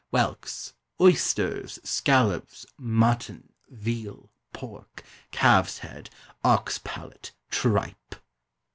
WHELKS. 0.09 0.73
OYSTERS. 0.99 1.77
SCALLOPS. 1.83 2.65
MUTTON. 2.79 3.49
VEAL. 3.69 4.31
PORK. 4.51 5.03
CALF'S 5.29 5.77
HEAD. 5.77 6.09
OX 6.43 6.79
PALATE. 6.79 7.33
TRIPE. 7.51 8.15